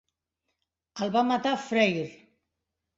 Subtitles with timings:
[1.07, 2.11] El va matar Freyr.